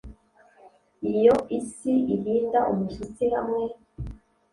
Iyo 1.13 1.35
isi 1.59 1.93
ihinda 2.15 2.59
umushyitsi 2.71 3.23
hamwe 3.35 3.63